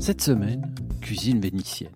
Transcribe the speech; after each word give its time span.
Cette 0.00 0.22
semaine, 0.22 0.74
cuisine 1.02 1.42
vénitienne. 1.42 1.92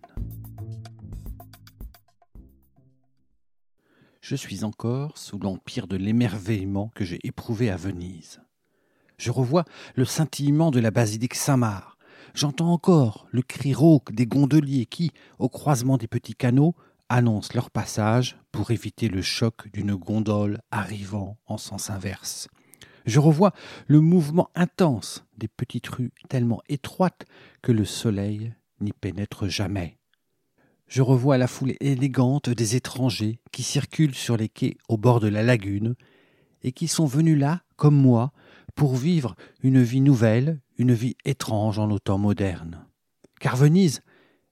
Je 4.20 4.36
suis 4.36 4.62
encore 4.62 5.16
sous 5.16 5.38
l'empire 5.38 5.86
de 5.86 5.96
l'émerveillement 5.96 6.90
que 6.94 7.02
j'ai 7.02 7.18
éprouvé 7.24 7.70
à 7.70 7.76
Venise. 7.76 8.42
Je 9.16 9.30
revois 9.30 9.64
le 9.94 10.04
scintillement 10.04 10.70
de 10.70 10.80
la 10.80 10.90
basilique 10.90 11.34
Saint-Marc. 11.34 11.98
J'entends 12.34 12.72
encore 12.72 13.26
le 13.30 13.40
cri 13.40 13.72
rauque 13.72 14.12
des 14.12 14.26
gondoliers 14.26 14.84
qui, 14.84 15.10
au 15.38 15.48
croisement 15.48 15.96
des 15.96 16.06
petits 16.06 16.34
canaux, 16.34 16.74
annoncent 17.08 17.52
leur 17.54 17.70
passage 17.70 18.36
pour 18.52 18.70
éviter 18.70 19.08
le 19.08 19.22
choc 19.22 19.72
d'une 19.72 19.94
gondole 19.94 20.60
arrivant 20.70 21.38
en 21.46 21.56
sens 21.56 21.88
inverse. 21.88 22.48
Je 23.04 23.20
revois 23.20 23.52
le 23.86 24.00
mouvement 24.00 24.50
intense 24.54 25.24
des 25.36 25.48
petites 25.48 25.88
rues 25.88 26.12
tellement 26.28 26.62
étroites 26.68 27.26
que 27.62 27.72
le 27.72 27.84
soleil 27.84 28.54
n'y 28.80 28.92
pénètre 28.92 29.48
jamais. 29.48 29.98
Je 30.86 31.02
revois 31.02 31.38
la 31.38 31.46
foule 31.46 31.74
élégante 31.80 32.50
des 32.50 32.76
étrangers 32.76 33.40
qui 33.52 33.62
circulent 33.62 34.14
sur 34.14 34.36
les 34.36 34.48
quais 34.48 34.76
au 34.88 34.96
bord 34.96 35.20
de 35.20 35.28
la 35.28 35.42
lagune 35.42 35.94
et 36.62 36.72
qui 36.72 36.88
sont 36.88 37.06
venus 37.06 37.38
là, 37.38 37.62
comme 37.76 37.96
moi, 37.96 38.32
pour 38.74 38.96
vivre 38.96 39.34
une 39.62 39.82
vie 39.82 40.00
nouvelle, 40.00 40.60
une 40.78 40.92
vie 40.92 41.16
étrange 41.24 41.78
en 41.78 41.88
nos 41.88 41.98
temps 41.98 42.18
modernes. 42.18 42.86
Car 43.40 43.56
Venise 43.56 44.00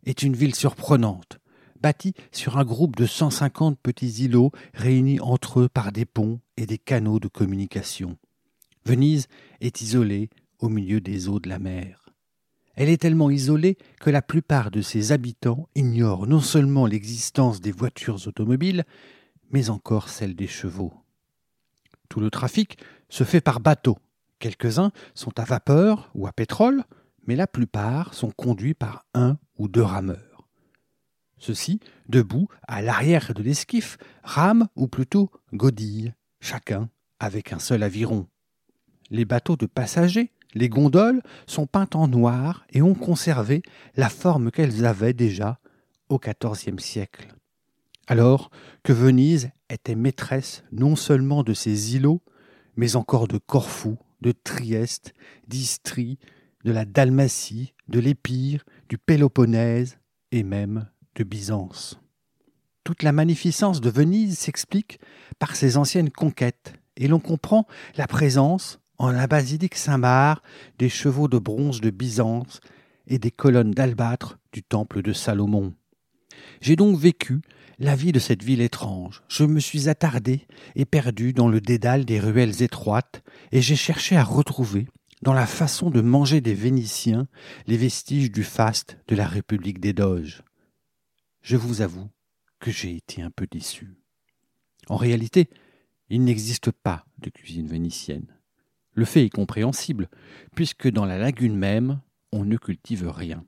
est 0.04 0.22
une 0.22 0.34
ville 0.34 0.54
surprenante, 0.54 1.38
bâtie 1.80 2.14
sur 2.32 2.58
un 2.58 2.64
groupe 2.64 2.96
de 2.96 3.06
150 3.06 3.78
petits 3.78 4.24
îlots 4.24 4.52
réunis 4.74 5.20
entre 5.20 5.60
eux 5.60 5.68
par 5.68 5.92
des 5.92 6.04
ponts 6.04 6.40
et 6.56 6.66
des 6.66 6.78
canaux 6.78 7.18
de 7.18 7.28
communication. 7.28 8.18
Venise 8.84 9.28
est 9.60 9.80
isolée 9.80 10.30
au 10.58 10.68
milieu 10.68 11.00
des 11.00 11.28
eaux 11.28 11.40
de 11.40 11.48
la 11.48 11.58
mer. 11.58 12.02
Elle 12.74 12.88
est 12.88 13.00
tellement 13.00 13.30
isolée 13.30 13.76
que 14.00 14.10
la 14.10 14.22
plupart 14.22 14.70
de 14.70 14.80
ses 14.80 15.12
habitants 15.12 15.68
ignorent 15.74 16.26
non 16.26 16.40
seulement 16.40 16.86
l'existence 16.86 17.60
des 17.60 17.72
voitures 17.72 18.26
automobiles, 18.26 18.84
mais 19.50 19.70
encore 19.70 20.08
celle 20.08 20.34
des 20.34 20.46
chevaux. 20.46 20.92
Tout 22.08 22.20
le 22.20 22.30
trafic 22.30 22.78
se 23.08 23.24
fait 23.24 23.40
par 23.40 23.60
bateau. 23.60 23.98
Quelques-uns 24.38 24.90
sont 25.14 25.38
à 25.38 25.44
vapeur 25.44 26.10
ou 26.14 26.26
à 26.26 26.32
pétrole, 26.32 26.84
mais 27.26 27.36
la 27.36 27.46
plupart 27.46 28.14
sont 28.14 28.30
conduits 28.30 28.74
par 28.74 29.04
un 29.14 29.38
ou 29.58 29.68
deux 29.68 29.82
rameurs. 29.82 30.48
Ceux-ci, 31.38 31.80
debout 32.08 32.48
à 32.66 32.82
l'arrière 32.82 33.34
de 33.34 33.42
l'esquif, 33.42 33.98
rament 34.22 34.68
ou 34.76 34.88
plutôt 34.88 35.30
godillent, 35.52 36.14
chacun 36.40 36.88
avec 37.20 37.52
un 37.52 37.58
seul 37.58 37.82
aviron. 37.82 38.26
Les 39.10 39.24
bateaux 39.24 39.56
de 39.56 39.66
passagers 39.66 40.32
les 40.54 40.68
gondoles 40.68 41.22
sont 41.46 41.66
peintes 41.66 41.96
en 41.96 42.08
noir 42.08 42.66
et 42.70 42.82
ont 42.82 42.94
conservé 42.94 43.62
la 43.96 44.08
forme 44.08 44.50
qu'elles 44.50 44.84
avaient 44.84 45.14
déjà 45.14 45.58
au 46.08 46.18
XIVe 46.18 46.78
siècle. 46.78 47.28
Alors 48.06 48.50
que 48.82 48.92
Venise 48.92 49.50
était 49.70 49.94
maîtresse 49.94 50.64
non 50.72 50.96
seulement 50.96 51.42
de 51.42 51.54
ses 51.54 51.94
îlots, 51.94 52.22
mais 52.76 52.96
encore 52.96 53.28
de 53.28 53.38
Corfou, 53.38 53.98
de 54.20 54.32
Trieste, 54.32 55.14
d'Istrie, 55.48 56.18
de 56.64 56.72
la 56.72 56.84
Dalmatie, 56.84 57.74
de 57.88 58.00
l'Épire, 58.00 58.64
du 58.88 58.98
Péloponnèse 58.98 59.98
et 60.32 60.42
même 60.42 60.88
de 61.14 61.24
Byzance. 61.24 62.00
Toute 62.84 63.02
la 63.02 63.12
magnificence 63.12 63.80
de 63.80 63.90
Venise 63.90 64.38
s'explique 64.38 64.98
par 65.38 65.56
ses 65.56 65.76
anciennes 65.76 66.10
conquêtes, 66.10 66.74
et 66.96 67.08
l'on 67.08 67.20
comprend 67.20 67.66
la 67.96 68.06
présence, 68.06 68.81
en 69.02 69.10
la 69.10 69.26
basilique 69.26 69.74
Saint-Marc 69.74 70.44
des 70.78 70.88
chevaux 70.88 71.26
de 71.26 71.38
bronze 71.38 71.80
de 71.80 71.90
Byzance 71.90 72.60
et 73.08 73.18
des 73.18 73.32
colonnes 73.32 73.72
d'albâtre 73.72 74.38
du 74.52 74.62
temple 74.62 75.02
de 75.02 75.12
Salomon. 75.12 75.74
J'ai 76.60 76.76
donc 76.76 76.96
vécu 76.96 77.42
la 77.80 77.96
vie 77.96 78.12
de 78.12 78.20
cette 78.20 78.44
ville 78.44 78.60
étrange. 78.60 79.24
Je 79.26 79.42
me 79.42 79.58
suis 79.58 79.88
attardé 79.88 80.46
et 80.76 80.84
perdu 80.84 81.32
dans 81.32 81.48
le 81.48 81.60
dédale 81.60 82.04
des 82.04 82.20
ruelles 82.20 82.62
étroites, 82.62 83.24
et 83.50 83.60
j'ai 83.60 83.74
cherché 83.74 84.16
à 84.16 84.22
retrouver, 84.22 84.86
dans 85.20 85.32
la 85.32 85.46
façon 85.46 85.90
de 85.90 86.00
manger 86.00 86.40
des 86.40 86.54
Vénitiens, 86.54 87.26
les 87.66 87.76
vestiges 87.76 88.30
du 88.30 88.44
faste 88.44 88.98
de 89.08 89.16
la 89.16 89.26
République 89.26 89.80
des 89.80 89.92
Doges. 89.92 90.44
Je 91.40 91.56
vous 91.56 91.80
avoue 91.80 92.08
que 92.60 92.70
j'ai 92.70 92.94
été 92.94 93.20
un 93.20 93.32
peu 93.32 93.48
déçu. 93.50 93.96
En 94.86 94.96
réalité, 94.96 95.50
il 96.08 96.22
n'existe 96.22 96.70
pas 96.70 97.04
de 97.18 97.30
cuisine 97.30 97.66
vénitienne. 97.66 98.26
Le 98.94 99.04
fait 99.04 99.24
est 99.24 99.30
compréhensible, 99.30 100.08
puisque 100.54 100.90
dans 100.90 101.06
la 101.06 101.18
lagune 101.18 101.56
même, 101.56 102.00
on 102.32 102.44
ne 102.44 102.56
cultive 102.56 103.08
rien. 103.08 103.44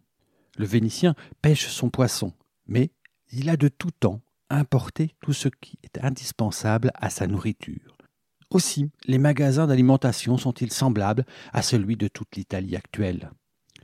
Le 0.56 0.65
Vénitien 0.65 1.15
pêche 1.43 1.69
son 1.69 1.91
poisson, 1.91 2.32
mais 2.66 2.91
il 3.32 3.50
a 3.50 3.56
de 3.56 3.69
tout 3.69 3.91
temps 3.91 4.21
importé 4.50 5.15
tout 5.21 5.33
ce 5.33 5.49
qui 5.49 5.78
est 5.83 6.03
indispensable 6.03 6.93
à 6.94 7.10
sa 7.10 7.27
nourriture. 7.27 7.97
Aussi, 8.50 8.91
les 9.06 9.19
magasins 9.19 9.66
d'alimentation 9.66 10.37
sont-ils 10.38 10.72
semblables 10.72 11.27
à 11.53 11.62
celui 11.62 11.97
de 11.97 12.09
toute 12.09 12.37
l'Italie 12.37 12.77
actuelle. 12.77 13.31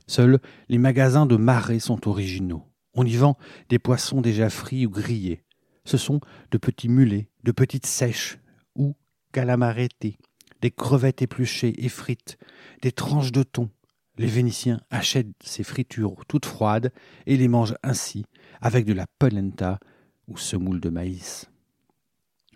Seuls 0.07 0.39
les 0.69 0.77
magasins 0.77 1.25
de 1.25 1.35
marais 1.35 1.79
sont 1.79 2.07
originaux. 2.07 2.65
On 2.93 3.05
y 3.05 3.15
vend 3.15 3.37
des 3.69 3.79
poissons 3.79 4.21
déjà 4.21 4.49
frits 4.49 4.85
ou 4.85 4.89
grillés. 4.89 5.43
Ce 5.85 5.97
sont 5.97 6.21
de 6.51 6.57
petits 6.57 6.89
mulets, 6.89 7.29
de 7.43 7.51
petites 7.51 7.85
sèches 7.85 8.37
ou 8.75 8.95
calamaretti, 9.31 10.17
des 10.61 10.71
crevettes 10.71 11.21
épluchées 11.21 11.83
et 11.83 11.89
frites, 11.89 12.37
des 12.81 12.91
tranches 12.91 13.31
de 13.31 13.43
thon. 13.43 13.69
Les 14.17 14.27
Vénitiens 14.27 14.81
achètent 14.89 15.31
ces 15.43 15.63
fritures 15.63 16.15
toutes 16.27 16.45
froides 16.45 16.91
et 17.25 17.37
les 17.37 17.47
mangent 17.47 17.75
ainsi, 17.83 18.25
avec 18.61 18.85
de 18.85 18.93
la 18.93 19.07
polenta 19.19 19.79
ou 20.27 20.37
semoule 20.37 20.79
de 20.79 20.89
maïs. 20.89 21.49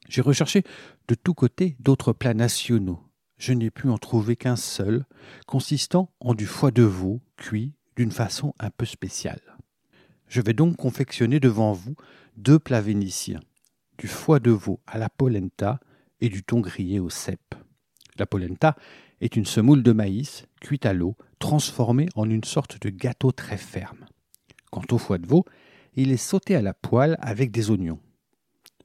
J'ai 0.07 0.21
recherché 0.21 0.63
de 1.07 1.15
tous 1.15 1.33
côtés 1.33 1.75
d'autres 1.79 2.13
plats 2.13 2.33
nationaux. 2.33 2.99
Je 3.37 3.53
n'ai 3.53 3.71
pu 3.71 3.89
en 3.89 3.97
trouver 3.97 4.35
qu'un 4.35 4.55
seul, 4.55 5.05
consistant 5.47 6.11
en 6.19 6.33
du 6.33 6.45
foie 6.45 6.71
de 6.71 6.83
veau 6.83 7.21
cuit 7.37 7.73
d'une 7.95 8.11
façon 8.11 8.53
un 8.59 8.69
peu 8.69 8.85
spéciale. 8.85 9.41
Je 10.27 10.41
vais 10.41 10.53
donc 10.53 10.77
confectionner 10.77 11.39
devant 11.39 11.71
vous 11.71 11.95
deux 12.37 12.59
plats 12.59 12.81
vénitiens, 12.81 13.41
du 13.97 14.07
foie 14.07 14.39
de 14.39 14.51
veau 14.51 14.79
à 14.85 14.97
la 14.97 15.09
polenta 15.09 15.79
et 16.21 16.29
du 16.29 16.43
thon 16.43 16.59
grillé 16.59 16.99
au 16.99 17.09
cèpe. 17.09 17.55
La 18.17 18.25
polenta 18.25 18.75
est 19.19 19.35
une 19.35 19.45
semoule 19.45 19.83
de 19.83 19.91
maïs 19.91 20.45
cuite 20.61 20.85
à 20.85 20.93
l'eau, 20.93 21.15
transformée 21.39 22.07
en 22.15 22.29
une 22.29 22.43
sorte 22.43 22.81
de 22.81 22.89
gâteau 22.89 23.31
très 23.31 23.57
ferme. 23.57 24.05
Quant 24.71 24.85
au 24.91 24.97
foie 24.97 25.17
de 25.17 25.27
veau, 25.27 25.45
il 25.95 26.11
est 26.11 26.17
sauté 26.17 26.55
à 26.55 26.61
la 26.61 26.73
poêle 26.73 27.17
avec 27.19 27.51
des 27.51 27.69
oignons. 27.71 27.99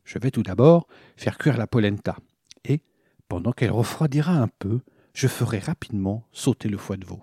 Je 0.04 0.18
vais 0.18 0.30
tout 0.30 0.42
d'abord 0.42 0.88
faire 1.16 1.38
cuire 1.38 1.56
la 1.56 1.66
polenta, 1.66 2.16
et, 2.64 2.82
pendant 3.28 3.52
qu'elle 3.52 3.70
refroidira 3.70 4.32
un 4.32 4.48
peu, 4.48 4.80
je 5.14 5.28
ferai 5.28 5.58
rapidement 5.58 6.26
sauter 6.32 6.68
le 6.68 6.78
foie 6.78 6.96
de 6.96 7.06
veau. 7.06 7.22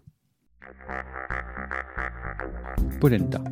Polenta. 3.02 3.44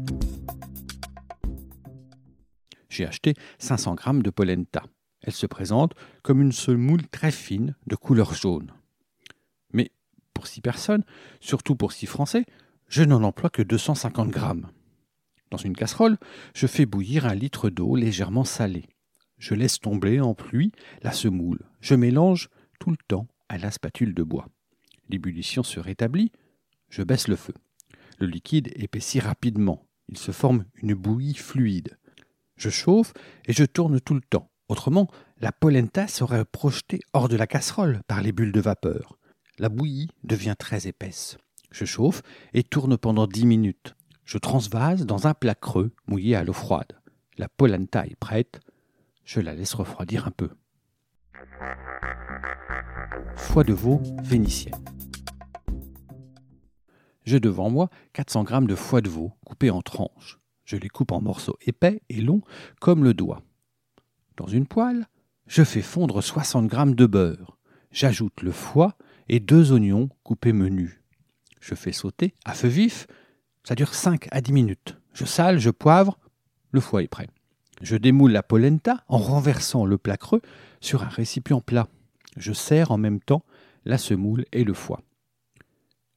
J'ai 2.90 3.06
acheté 3.06 3.34
500 3.60 3.96
g 3.98 4.22
de 4.22 4.30
polenta. 4.30 4.84
Elle 5.26 5.34
se 5.34 5.48
présente 5.48 5.94
comme 6.22 6.42
une 6.42 6.52
semoule 6.52 7.08
très 7.08 7.32
fine 7.32 7.76
de 7.88 7.96
couleur 7.96 8.34
jaune. 8.36 8.72
Mais 9.74 9.92
pour 10.34 10.46
six 10.46 10.62
personnes, 10.62 11.04
surtout 11.40 11.76
pour 11.76 11.92
six 11.92 12.06
Français, 12.06 12.46
je 12.88 13.04
n'en 13.04 13.24
emploie 13.24 13.50
que 13.50 13.64
250 13.64 14.30
grammes. 14.30 14.70
Dans 15.50 15.58
une 15.58 15.76
casserole, 15.76 16.18
je 16.54 16.68
fais 16.68 16.86
bouillir 16.86 17.26
un 17.26 17.34
litre 17.34 17.72
d'eau 17.72 17.96
légèrement 17.96 18.44
salée. 18.44 18.86
Je 19.40 19.56
laisse 19.56 19.80
tomber 19.80 20.22
en 20.22 20.36
pluie 20.36 20.72
la 21.02 21.12
semoule. 21.12 21.60
Je 21.82 21.96
mélange 21.96 22.50
tout 22.80 22.92
le 22.92 22.98
temps 23.08 23.28
à 23.50 23.58
la 23.58 23.72
spatule 23.72 24.14
de 24.14 24.24
bois. 24.24 24.48
L'ébullition 25.10 25.64
se 25.64 25.80
rétablit. 25.80 26.32
Je 26.90 27.02
baisse 27.02 27.28
le 27.28 27.36
feu. 27.36 27.54
Le 28.20 28.28
liquide 28.28 28.72
épaissit 28.76 29.20
rapidement. 29.20 29.88
Il 30.08 30.18
se 30.18 30.32
forme 30.32 30.66
une 30.76 30.94
bouillie 30.94 31.34
fluide. 31.34 31.98
Je 32.58 32.70
chauffe 32.70 33.14
et 33.46 33.54
je 33.54 33.66
tourne 33.66 34.00
tout 34.00 34.14
le 34.14 34.22
temps. 34.22 34.52
Autrement, 34.68 35.08
la 35.40 35.52
polenta 35.52 36.08
serait 36.08 36.44
projetée 36.44 37.00
hors 37.14 37.30
de 37.30 37.36
la 37.36 37.46
casserole 37.46 38.02
par 38.08 38.22
les 38.22 38.32
bulles 38.32 38.52
de 38.52 38.62
vapeur. 38.62 39.18
La 39.60 39.70
bouillie 39.70 40.10
devient 40.24 40.56
très 40.58 40.88
épaisse. 40.88 41.38
Je 41.72 41.86
chauffe 41.86 42.24
et 42.54 42.64
tourne 42.64 42.98
pendant 42.98 43.28
dix 43.28 43.46
minutes. 43.46 43.96
Je 44.24 44.40
transvase 44.40 45.06
dans 45.06 45.28
un 45.28 45.36
plat 45.36 45.56
creux 45.56 45.92
mouillé 46.08 46.36
à 46.36 46.44
l'eau 46.44 46.54
froide. 46.54 47.00
La 47.38 47.48
polenta 47.48 48.06
est 48.08 48.16
prête. 48.16 48.60
Je 49.24 49.40
la 49.40 49.54
laisse 49.54 49.76
refroidir 49.76 50.26
un 50.26 50.32
peu. 50.32 50.50
Foie 53.36 53.64
de 53.64 53.74
veau 53.74 54.02
vénitienne. 54.24 54.84
J'ai 57.24 57.40
devant 57.40 57.70
moi 57.70 57.90
400 58.14 58.46
g 58.46 58.60
de 58.62 58.76
foie 58.76 59.02
de 59.02 59.10
veau 59.10 59.34
coupé 59.46 59.70
en 59.70 59.82
tranches. 59.82 60.40
Je 60.64 60.78
les 60.78 60.90
coupe 60.90 61.12
en 61.12 61.22
morceaux 61.22 61.58
épais 61.62 62.02
et 62.10 62.22
longs 62.22 62.42
comme 62.80 63.04
le 63.04 63.14
doigt. 63.14 63.44
Dans 64.38 64.48
une 64.48 64.68
poêle, 64.68 65.08
je 65.48 65.64
fais 65.64 65.82
fondre 65.82 66.22
60 66.22 66.70
g 66.70 66.78
de 66.94 67.06
beurre. 67.06 67.58
J'ajoute 67.92 68.42
le 68.42 68.52
foie 68.52 68.98
et 69.30 69.40
deux 69.40 69.72
oignons 69.72 70.10
coupés 70.24 70.54
menus. 70.54 71.00
Je 71.62 71.76
fais 71.76 71.94
sauter 71.94 72.34
à 72.44 72.54
feu 72.54 72.68
vif. 72.68 73.08
Ça 73.64 73.76
dure 73.76 73.94
5 73.94 74.28
à 74.32 74.42
10 74.42 74.54
minutes. 74.54 74.98
Je 75.14 75.26
sale, 75.26 75.60
je 75.60 75.70
poivre. 75.70 76.20
Le 76.72 76.82
foie 76.82 77.04
est 77.04 77.08
prêt. 77.08 77.30
Je 77.82 77.96
démoule 77.96 78.32
la 78.32 78.44
polenta 78.44 79.04
en 79.08 79.18
renversant 79.18 79.86
le 79.86 79.98
plat 79.98 80.18
creux 80.18 80.42
sur 80.82 81.04
un 81.04 81.10
récipient 81.10 81.62
plat. 81.62 81.88
Je 82.38 82.52
sers 82.52 82.92
en 82.92 82.98
même 82.98 83.22
temps 83.22 83.44
la 83.86 83.98
semoule 83.98 84.46
et 84.52 84.64
le 84.64 84.74
foie. 84.74 85.02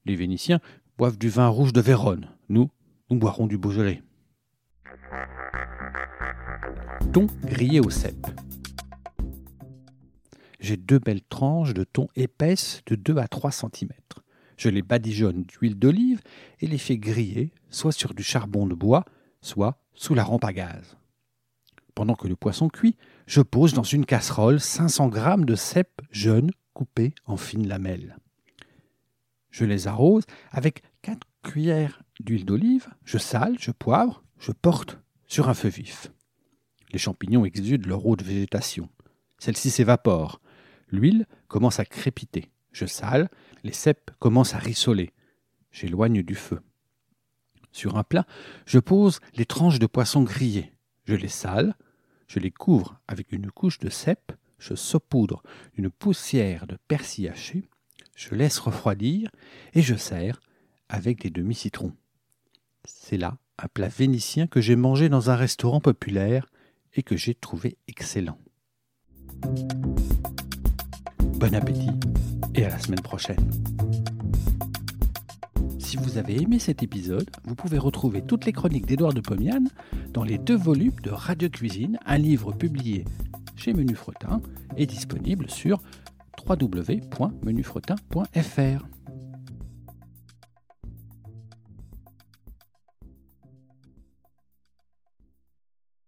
Les 0.04 0.16
Vénitiens 0.16 0.60
boivent 0.96 1.18
du 1.18 1.28
vin 1.28 1.48
rouge 1.48 1.72
de 1.72 1.80
Vérone. 1.80 2.28
Nous, 2.48 2.70
nous 3.10 3.18
boirons 3.18 3.46
du 3.46 3.58
Beaujolais. 3.58 4.02
Thon 7.12 7.26
grillé 7.42 7.80
au 7.80 7.88
cèpe. 7.88 8.26
J'ai 10.60 10.76
deux 10.76 10.98
belles 10.98 11.22
tranches 11.22 11.72
de 11.72 11.84
thon 11.84 12.08
épaisses 12.16 12.82
de 12.86 12.96
2 12.96 13.16
à 13.16 13.26
3 13.28 13.50
cm. 13.50 13.90
Je 14.58 14.68
les 14.68 14.82
badigeonne 14.82 15.44
d'huile 15.44 15.78
d'olive 15.78 16.20
et 16.60 16.66
les 16.66 16.76
fais 16.76 16.98
griller, 16.98 17.54
soit 17.70 17.92
sur 17.92 18.12
du 18.12 18.22
charbon 18.22 18.66
de 18.66 18.74
bois, 18.74 19.06
soit 19.40 19.80
sous 19.94 20.14
la 20.14 20.22
rampe 20.22 20.44
à 20.44 20.52
gaz. 20.52 20.98
Pendant 21.94 22.14
que 22.14 22.28
le 22.28 22.36
poisson 22.36 22.68
cuit, 22.68 22.96
je 23.26 23.40
pose 23.40 23.72
dans 23.72 23.82
une 23.82 24.04
casserole 24.04 24.60
500 24.60 25.10
g 25.10 25.44
de 25.46 25.54
cèpe 25.54 26.02
jeune 26.10 26.50
coupé 26.74 27.14
en 27.24 27.38
fines 27.38 27.68
lamelles. 27.68 28.18
Je 29.50 29.64
les 29.64 29.88
arrose 29.88 30.24
avec 30.50 30.82
4 31.00 31.26
cuillères 31.42 32.02
d'huile 32.20 32.44
d'olive, 32.44 32.88
je 33.04 33.16
sale, 33.16 33.56
je 33.58 33.70
poivre, 33.70 34.22
je 34.38 34.52
porte 34.52 34.98
sur 35.26 35.48
un 35.48 35.54
feu 35.54 35.68
vif. 35.68 36.12
Les 36.92 36.98
champignons 36.98 37.44
exudent 37.44 37.88
leur 37.88 38.06
eau 38.06 38.16
de 38.16 38.24
végétation. 38.24 38.88
Celle-ci 39.38 39.70
s'évapore. 39.70 40.40
L'huile 40.88 41.26
commence 41.48 41.80
à 41.80 41.84
crépiter. 41.84 42.50
Je 42.72 42.86
sale, 42.86 43.28
les 43.62 43.72
cèpes 43.72 44.10
commencent 44.18 44.54
à 44.54 44.58
rissoler. 44.58 45.12
J'éloigne 45.70 46.22
du 46.22 46.34
feu. 46.34 46.60
Sur 47.72 47.96
un 47.96 48.04
plat, 48.04 48.26
je 48.66 48.78
pose 48.78 49.20
les 49.34 49.44
tranches 49.44 49.78
de 49.78 49.86
poisson 49.86 50.22
grillées. 50.22 50.72
Je 51.04 51.14
les 51.14 51.28
sale, 51.28 51.74
je 52.26 52.38
les 52.38 52.50
couvre 52.50 53.00
avec 53.06 53.32
une 53.32 53.50
couche 53.50 53.78
de 53.78 53.88
cèpe, 53.88 54.32
je 54.58 54.74
saupoudre 54.74 55.42
une 55.76 55.90
poussière 55.90 56.66
de 56.66 56.76
persil 56.88 57.28
haché, 57.28 57.68
je 58.14 58.34
laisse 58.34 58.58
refroidir 58.58 59.30
et 59.74 59.82
je 59.82 59.94
sers 59.94 60.40
avec 60.88 61.20
des 61.22 61.30
demi-citrons. 61.30 61.94
C'est 62.84 63.16
là 63.16 63.38
un 63.58 63.68
plat 63.68 63.88
vénitien 63.88 64.46
que 64.46 64.60
j'ai 64.60 64.76
mangé 64.76 65.08
dans 65.08 65.30
un 65.30 65.36
restaurant 65.36 65.80
populaire 65.80 66.46
que 67.02 67.16
j'ai 67.16 67.34
trouvé 67.34 67.76
excellent. 67.88 68.38
Bon 71.38 71.54
appétit 71.54 71.90
et 72.54 72.64
à 72.64 72.70
la 72.70 72.78
semaine 72.78 73.00
prochaine. 73.00 73.50
Si 75.78 75.96
vous 75.96 76.18
avez 76.18 76.42
aimé 76.42 76.58
cet 76.58 76.82
épisode, 76.82 77.30
vous 77.44 77.54
pouvez 77.54 77.78
retrouver 77.78 78.22
toutes 78.22 78.44
les 78.44 78.52
chroniques 78.52 78.86
d'Édouard 78.86 79.14
de 79.14 79.20
Pomian 79.20 79.62
dans 80.12 80.24
les 80.24 80.38
deux 80.38 80.56
volumes 80.56 80.98
de 81.02 81.10
Radio 81.10 81.48
Cuisine, 81.48 81.98
un 82.04 82.18
livre 82.18 82.52
publié 82.52 83.04
chez 83.56 83.72
Menu 83.72 83.94
Fretin 83.94 84.42
et 84.76 84.86
disponible 84.86 85.50
sur 85.50 85.80
www.menufretin.fr. 86.46 88.97